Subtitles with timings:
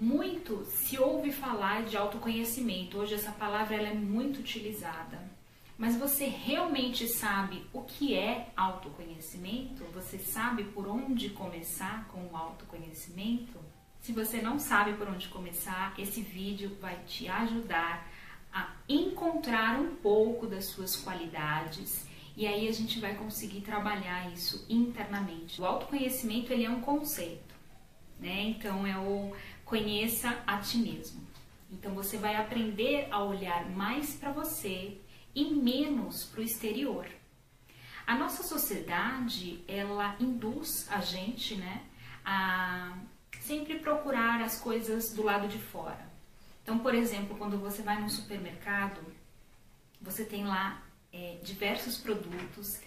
[0.00, 2.98] Muito se ouve falar de autoconhecimento.
[2.98, 5.28] Hoje essa palavra ela é muito utilizada.
[5.76, 9.82] Mas você realmente sabe o que é autoconhecimento?
[9.92, 13.58] Você sabe por onde começar com o autoconhecimento?
[14.00, 18.08] Se você não sabe por onde começar, esse vídeo vai te ajudar
[18.52, 22.06] a encontrar um pouco das suas qualidades
[22.36, 25.60] e aí a gente vai conseguir trabalhar isso internamente.
[25.60, 27.52] O autoconhecimento ele é um conceito,
[28.20, 28.42] né?
[28.42, 29.34] Então é o
[29.68, 31.20] conheça a ti mesmo.
[31.70, 34.98] Então você vai aprender a olhar mais para você
[35.34, 37.06] e menos para o exterior.
[38.06, 41.82] A nossa sociedade ela induz a gente, né,
[42.24, 42.96] a
[43.40, 46.08] sempre procurar as coisas do lado de fora.
[46.62, 49.00] Então, por exemplo, quando você vai no supermercado,
[50.00, 52.80] você tem lá é, diversos produtos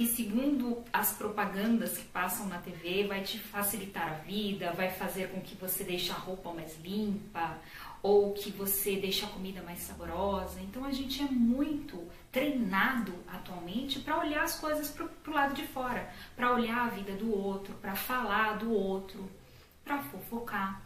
[0.00, 5.28] que, segundo as propagandas que passam na TV, vai te facilitar a vida, vai fazer
[5.28, 7.58] com que você deixe a roupa mais limpa
[8.02, 10.58] ou que você deixe a comida mais saborosa.
[10.62, 15.66] Então a gente é muito treinado atualmente para olhar as coisas para o lado de
[15.66, 19.30] fora, para olhar a vida do outro, para falar do outro,
[19.84, 20.80] para fofocar.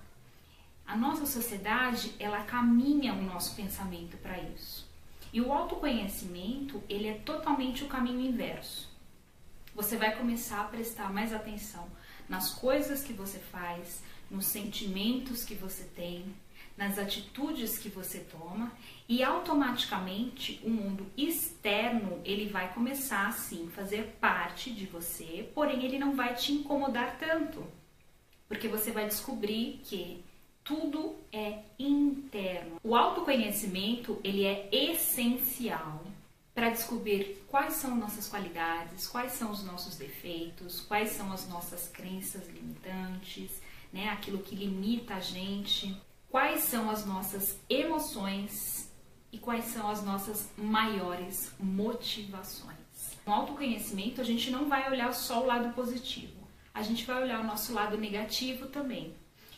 [0.84, 4.92] A nossa sociedade ela caminha o nosso pensamento para isso.
[5.32, 8.92] E o autoconhecimento, ele é totalmente o caminho inverso.
[9.74, 11.88] Você vai começar a prestar mais atenção
[12.28, 16.32] nas coisas que você faz, nos sentimentos que você tem,
[16.76, 18.72] nas atitudes que você toma
[19.08, 25.98] e automaticamente o mundo externo ele vai começar assim fazer parte de você, porém ele
[25.98, 27.66] não vai te incomodar tanto,
[28.48, 30.24] porque você vai descobrir que
[30.62, 32.80] tudo é interno.
[32.82, 36.04] O autoconhecimento, ele é essencial
[36.54, 41.88] para descobrir quais são nossas qualidades, quais são os nossos defeitos, quais são as nossas
[41.88, 43.50] crenças limitantes,
[43.92, 44.08] né?
[44.10, 48.88] Aquilo que limita a gente, quais são as nossas emoções
[49.32, 52.78] e quais são as nossas maiores motivações.
[53.26, 57.40] No autoconhecimento, a gente não vai olhar só o lado positivo, a gente vai olhar
[57.40, 59.12] o nosso lado negativo também.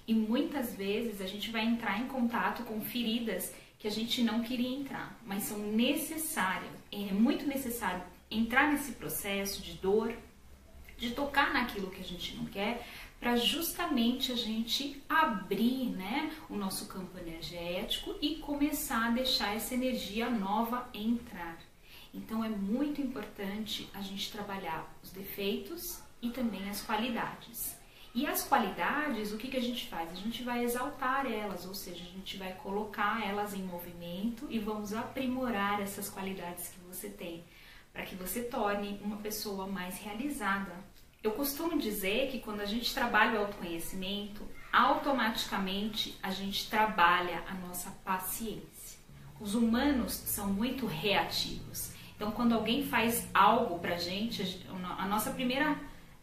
[0.09, 3.53] E muitas vezes a gente vai entrar em contato com feridas
[3.87, 6.73] que a gente não queria entrar, mas são necessárias.
[6.91, 10.13] É muito necessário entrar nesse processo de dor,
[10.99, 12.85] de tocar naquilo que a gente não quer,
[13.21, 19.75] para justamente a gente abrir né, o nosso campo energético e começar a deixar essa
[19.75, 21.57] energia nova entrar.
[22.13, 27.76] Então é muito importante a gente trabalhar os defeitos e também as qualidades.
[28.17, 30.11] E as qualidades, o que, que a gente faz?
[30.11, 34.59] A gente vai exaltar elas, ou seja, a gente vai colocar elas em movimento e
[34.59, 37.45] vamos aprimorar essas qualidades que você tem,
[37.93, 40.73] para que você torne uma pessoa mais realizada.
[41.23, 47.53] Eu costumo dizer que quando a gente trabalha o autoconhecimento, automaticamente a gente trabalha a
[47.53, 48.99] nossa paciência.
[49.39, 51.93] Os humanos são muito reativos.
[52.17, 54.67] Então, quando alguém faz algo pra gente,
[54.99, 55.79] a nossa primeira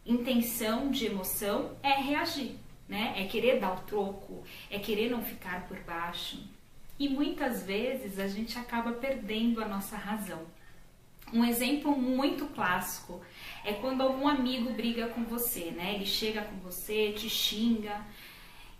[0.06, 2.56] intenção de emoção é reagir,
[2.88, 3.14] né?
[3.16, 6.38] É querer dar o troco, é querer não ficar por baixo.
[6.98, 10.42] E muitas vezes a gente acaba perdendo a nossa razão.
[11.32, 13.20] Um exemplo muito clássico
[13.64, 15.94] é quando algum amigo briga com você, né?
[15.94, 18.04] Ele chega com você, te xinga,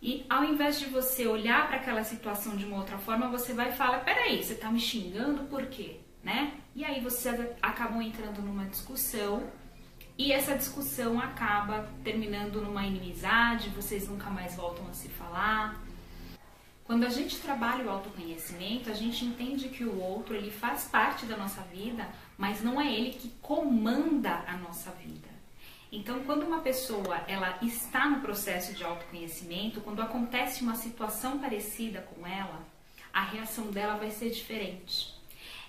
[0.05, 3.73] e ao invés de você olhar para aquela situação de uma outra forma, você vai
[3.73, 5.97] falar: peraí, você está me xingando por quê?
[6.23, 6.53] Né?
[6.77, 7.31] E aí você
[7.63, 9.43] acabam entrando numa discussão
[10.17, 15.83] e essa discussão acaba terminando numa inimizade, vocês nunca mais voltam a se falar.
[16.85, 21.27] Quando a gente trabalha o autoconhecimento, a gente entende que o outro ele faz parte
[21.27, 22.09] da nossa vida,
[22.39, 25.29] mas não é ele que comanda a nossa vida.
[25.91, 32.03] Então, quando uma pessoa ela está no processo de autoconhecimento, quando acontece uma situação parecida
[32.03, 32.63] com ela,
[33.13, 35.14] a reação dela vai ser diferente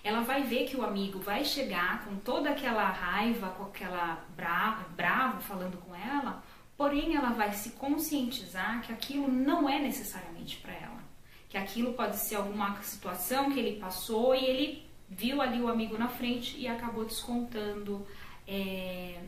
[0.06, 4.88] ela vai ver que o amigo vai chegar com toda aquela raiva, com aquela bravo,
[4.90, 6.44] bravo falando com ela,
[6.76, 11.02] porém ela vai se conscientizar que aquilo não é necessariamente para ela,
[11.48, 15.98] que aquilo pode ser alguma situação que ele passou e ele viu ali o amigo
[15.98, 18.06] na frente e acabou descontando
[18.46, 19.20] é,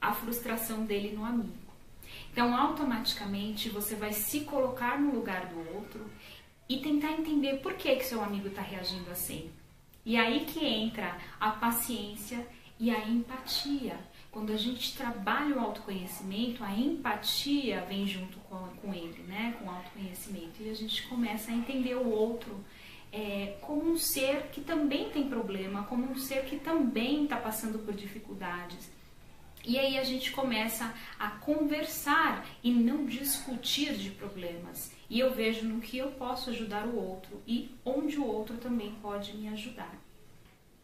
[0.00, 1.58] a frustração dele no amigo.
[2.32, 6.08] Então, automaticamente você vai se colocar no lugar do outro
[6.70, 9.50] e tentar entender por que, que seu amigo está reagindo assim.
[10.06, 12.46] E aí que entra a paciência
[12.78, 13.98] e a empatia.
[14.30, 19.56] Quando a gente trabalha o autoconhecimento, a empatia vem junto com, com ele, né?
[19.58, 20.62] com o autoconhecimento.
[20.62, 22.64] E a gente começa a entender o outro
[23.12, 27.80] é, como um ser que também tem problema, como um ser que também está passando
[27.80, 28.92] por dificuldades.
[29.64, 34.99] E aí a gente começa a conversar e não discutir de problemas.
[35.10, 38.92] E eu vejo no que eu posso ajudar o outro e onde o outro também
[39.02, 39.92] pode me ajudar.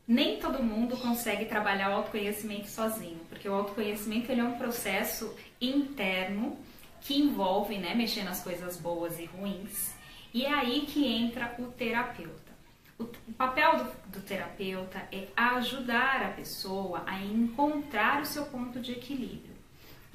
[0.06, 5.34] Nem todo mundo consegue trabalhar o autoconhecimento sozinho, porque o autoconhecimento ele é um processo
[5.60, 6.58] interno
[7.00, 9.94] que envolve né, mexer nas coisas boas e ruins.
[10.34, 12.46] E é aí que entra o terapeuta.
[12.98, 18.92] O, papel do, do terapeuta é ajudar a pessoa a encontrar o seu ponto de
[18.92, 19.55] equilíbrio.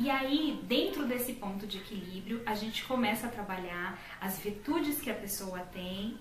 [0.03, 5.11] E aí, dentro desse ponto de equilíbrio, a gente começa a trabalhar as virtudes que
[5.11, 6.17] a pessoa tem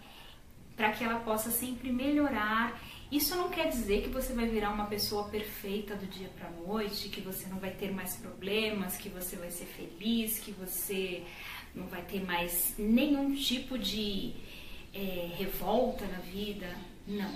[0.77, 2.79] para que ela possa sempre melhorar.
[3.11, 6.51] Isso não quer dizer que você vai virar uma pessoa perfeita do dia para a
[6.51, 11.25] noite, que você não vai ter mais problemas, que você vai ser feliz, que você
[11.75, 14.35] não vai ter mais nenhum tipo de
[14.93, 16.69] é, revolta na vida.
[17.07, 17.35] Não,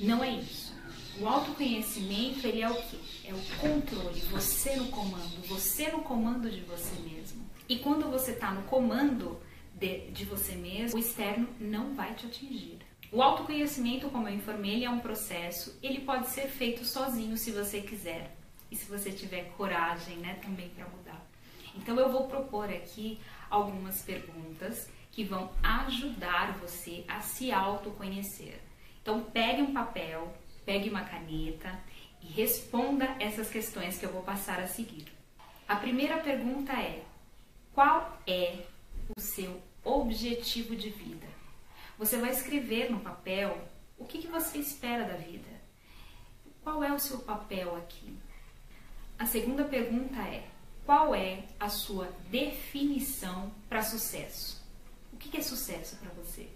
[0.00, 0.74] não é isso.
[1.20, 2.98] O autoconhecimento, ele é o quê?
[3.24, 7.48] É o controle, você no comando, você no comando de você mesmo.
[7.68, 9.40] E quando você está no comando
[9.74, 12.78] de, de você mesmo, o externo não vai te atingir.
[13.12, 17.52] O autoconhecimento, como eu informei, ele é um processo, ele pode ser feito sozinho se
[17.52, 18.36] você quiser.
[18.70, 21.24] E se você tiver coragem, né, também para mudar.
[21.76, 28.60] Então eu vou propor aqui algumas perguntas que vão ajudar você a se autoconhecer.
[29.00, 30.34] Então, pegue um papel,
[30.64, 31.78] pegue uma caneta
[32.22, 35.06] e responda essas questões que eu vou passar a seguir.
[35.68, 37.04] A primeira pergunta é:
[37.74, 38.64] qual é
[39.16, 41.26] o seu objetivo de vida?
[41.98, 43.56] Você vai escrever no papel
[43.98, 45.48] o que, que você espera da vida.
[46.62, 48.16] Qual é o seu papel aqui?
[49.18, 50.48] A segunda pergunta é:
[50.84, 54.62] qual é a sua definição para sucesso?
[55.12, 56.48] O que é sucesso para você?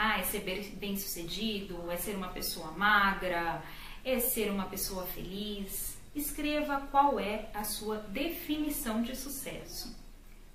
[0.00, 0.44] Ah, é ser
[0.76, 1.90] bem sucedido?
[1.90, 3.60] É ser uma pessoa magra?
[4.04, 5.98] É ser uma pessoa feliz?
[6.14, 9.92] Escreva qual é a sua definição de sucesso.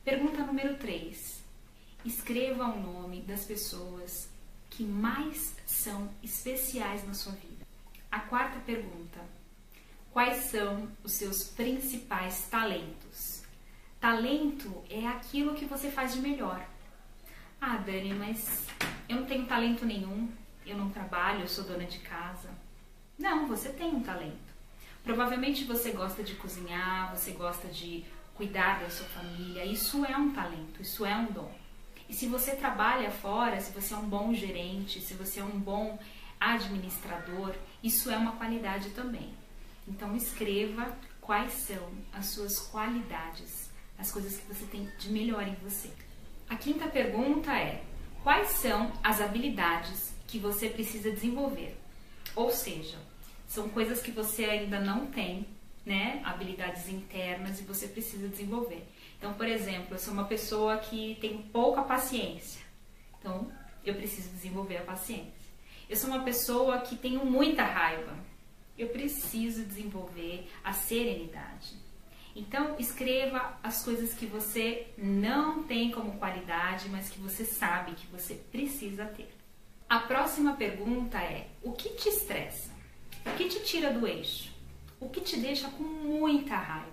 [0.01, 1.43] Pergunta número 3.
[2.05, 4.29] Escreva o nome das pessoas
[4.69, 7.67] que mais são especiais na sua vida.
[8.09, 9.19] A quarta pergunta:
[10.13, 13.43] Quais são os seus principais talentos?
[13.99, 16.65] Talento é aquilo que você faz de melhor.
[17.65, 18.67] Ah, Dani, mas
[19.07, 20.29] eu não tenho talento nenhum,
[20.65, 22.49] eu não trabalho, eu sou dona de casa.
[23.17, 24.51] Não, você tem um talento.
[25.01, 28.03] Provavelmente você gosta de cozinhar, você gosta de
[28.35, 29.63] cuidar da sua família.
[29.63, 31.49] Isso é um talento, isso é um dom.
[32.09, 35.57] E se você trabalha fora, se você é um bom gerente, se você é um
[35.57, 35.97] bom
[36.41, 39.33] administrador, isso é uma qualidade também.
[39.87, 45.55] Então escreva quais são as suas qualidades, as coisas que você tem de melhor em
[45.63, 45.89] você.
[46.53, 47.81] A quinta pergunta é:
[48.21, 51.75] quais são as habilidades que você precisa desenvolver?
[52.35, 52.99] Ou seja,
[53.47, 55.47] são coisas que você ainda não tem,
[55.83, 56.21] né?
[56.23, 58.87] Habilidades internas e você precisa desenvolver.
[59.17, 62.61] Então, por exemplo, eu sou uma pessoa que tem pouca paciência.
[63.19, 63.51] Então,
[63.83, 65.33] eu preciso desenvolver a paciência.
[65.89, 68.15] Eu sou uma pessoa que tenho muita raiva.
[68.77, 71.73] Eu preciso desenvolver a serenidade.
[72.35, 78.07] Então, escreva as coisas que você não tem como qualidade, mas que você sabe que
[78.07, 79.31] você precisa ter.
[79.87, 82.71] A próxima pergunta é: o que te estressa?
[83.25, 84.51] O que te tira do eixo?
[84.99, 86.91] O que te deixa com muita raiva?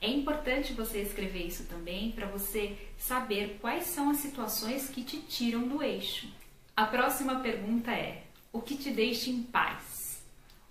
[0.00, 5.18] É importante você escrever isso também para você saber quais são as situações que te
[5.20, 6.28] tiram do eixo.
[6.76, 10.22] A próxima pergunta é: o que te deixa em paz?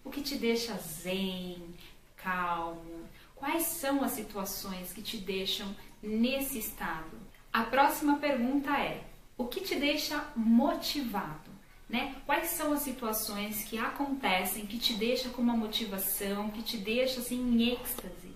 [0.03, 1.74] O que te deixa zen,
[2.15, 3.04] calmo,
[3.36, 7.18] Quais são as situações que te deixam nesse estado?
[7.51, 9.04] A próxima pergunta é:
[9.38, 11.54] o que te deixa motivado?
[11.88, 12.15] Né?
[12.25, 17.20] Quais são as situações que acontecem que te deixa com uma motivação, que te deixa
[17.20, 18.34] assim em êxtase?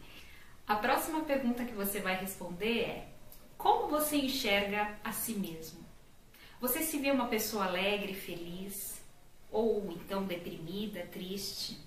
[0.68, 3.08] A próxima pergunta que você vai responder é:
[3.58, 5.80] como você enxerga a si mesmo?
[6.62, 9.02] Você se vê uma pessoa alegre, feliz,
[9.50, 11.80] ou então deprimida, triste?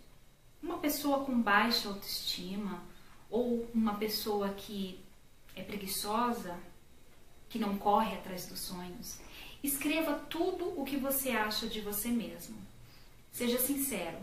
[0.63, 2.83] Uma pessoa com baixa autoestima,
[3.33, 5.01] ou uma pessoa que
[5.57, 6.57] é preguiçosa,
[7.49, 9.19] que não corre atrás dos sonhos.
[9.63, 12.57] Escreva tudo o que você acha de você mesmo.
[13.33, 14.19] Seja sincero,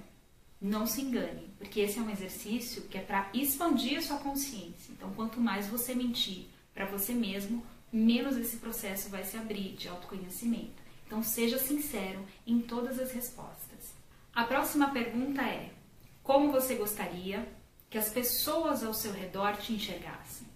[0.61, 4.91] não se engane, porque esse é um exercício que é para expandir a sua consciência.
[4.91, 9.87] Então, quanto mais você mentir para você mesmo, menos esse processo vai se abrir de
[9.87, 10.79] autoconhecimento.
[11.07, 13.93] Então, seja sincero em todas as respostas.
[14.35, 15.71] A próxima pergunta é:
[16.21, 17.47] como você gostaria
[17.89, 20.47] que as pessoas ao seu redor te enxergassem.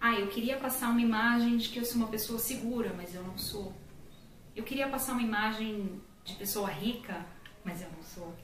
[0.00, 3.22] Ah, eu queria passar uma imagem de que eu sou uma pessoa segura, mas eu
[3.22, 3.72] não sou.
[4.54, 7.24] Eu queria passar uma imagem de pessoa rica,
[7.64, 8.34] mas eu não sou.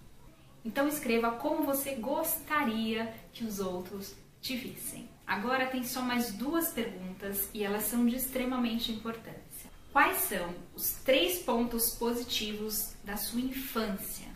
[0.65, 5.09] Então escreva como você gostaria que os outros te vissem.
[5.27, 9.71] Agora tem só mais duas perguntas e elas são de extremamente importância.
[9.93, 14.29] Quais são os três pontos positivos da sua infância?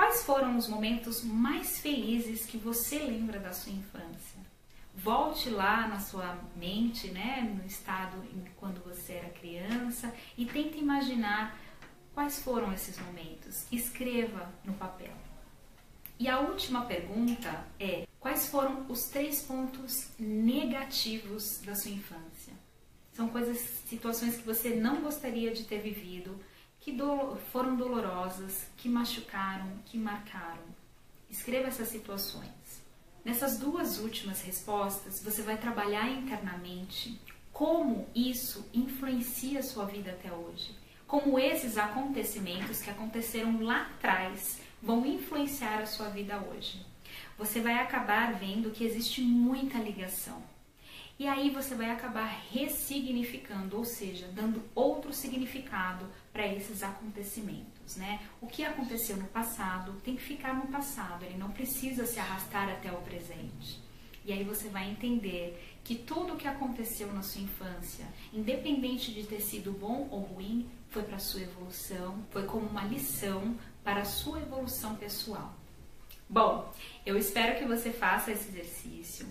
[0.00, 4.40] Quais foram os momentos mais felizes que você lembra da sua infância?
[4.94, 8.16] Volte lá na sua mente, né, no estado
[8.56, 11.54] quando você era criança e tente imaginar
[12.14, 13.66] quais foram esses momentos.
[13.70, 15.12] Escreva no papel.
[16.18, 22.54] E a última pergunta é: quais foram os três pontos negativos da sua infância?
[23.12, 26.40] São coisas, situações que você não gostaria de ter vivido,
[26.80, 30.64] que do, foram dolorosas, que machucaram, que marcaram.
[31.28, 32.50] Escreva essas situações.
[33.24, 37.20] Nessas duas últimas respostas, você vai trabalhar internamente
[37.52, 40.74] como isso influencia a sua vida até hoje.
[41.06, 46.84] Como esses acontecimentos que aconteceram lá atrás vão influenciar a sua vida hoje.
[47.36, 50.42] Você vai acabar vendo que existe muita ligação
[51.20, 58.20] e aí você vai acabar ressignificando, ou seja, dando outro significado para esses acontecimentos, né?
[58.40, 62.70] O que aconteceu no passado tem que ficar no passado, ele não precisa se arrastar
[62.70, 63.78] até o presente.
[64.24, 69.24] E aí você vai entender que tudo o que aconteceu na sua infância, independente de
[69.24, 74.06] ter sido bom ou ruim, foi para sua evolução, foi como uma lição para a
[74.06, 75.54] sua evolução pessoal.
[76.26, 76.72] Bom,
[77.04, 79.26] eu espero que você faça esse exercício.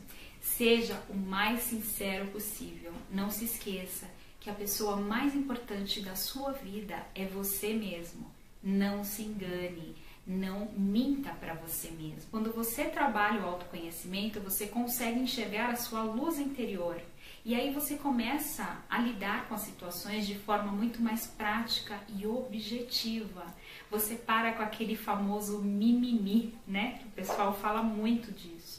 [0.57, 2.91] Seja o mais sincero possível.
[3.09, 4.09] Não se esqueça
[4.41, 8.29] que a pessoa mais importante da sua vida é você mesmo.
[8.61, 9.95] Não se engane,
[10.27, 12.29] não minta para você mesmo.
[12.29, 17.01] Quando você trabalha o autoconhecimento, você consegue enxergar a sua luz interior.
[17.45, 22.27] E aí você começa a lidar com as situações de forma muito mais prática e
[22.27, 23.45] objetiva.
[23.89, 27.01] Você para com aquele famoso mimimi, né?
[27.05, 28.78] O pessoal fala muito disso.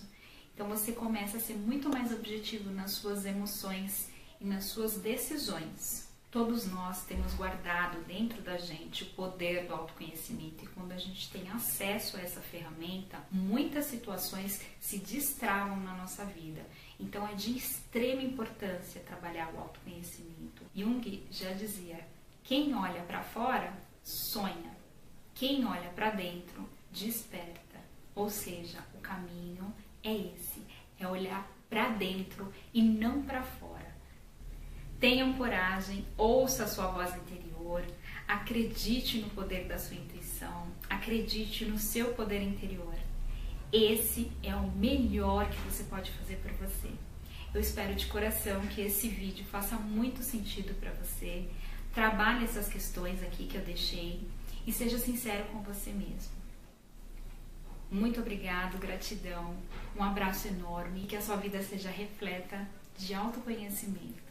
[0.60, 6.06] Então você começa a ser muito mais objetivo nas suas emoções e nas suas decisões.
[6.30, 11.30] Todos nós temos guardado dentro da gente o poder do autoconhecimento e quando a gente
[11.30, 16.60] tem acesso a essa ferramenta, muitas situações se destravam na nossa vida.
[17.00, 20.62] Então é de extrema importância trabalhar o autoconhecimento.
[20.76, 22.06] Jung já dizia:
[22.44, 23.72] quem olha para fora
[24.04, 24.76] sonha,
[25.34, 27.80] quem olha para dentro desperta.
[28.14, 30.62] Ou seja, o caminho é esse,
[30.98, 33.94] é olhar para dentro e não para fora.
[34.98, 37.82] Tenham coragem, ouça a sua voz interior,
[38.28, 42.94] acredite no poder da sua intuição, acredite no seu poder interior.
[43.72, 46.90] Esse é o melhor que você pode fazer por você.
[47.54, 51.48] Eu espero de coração que esse vídeo faça muito sentido para você.
[51.94, 54.28] Trabalhe essas questões aqui que eu deixei
[54.66, 56.39] e seja sincero com você mesmo.
[57.90, 59.56] Muito obrigado, gratidão,
[59.96, 64.29] um abraço enorme e que a sua vida seja repleta de autoconhecimento.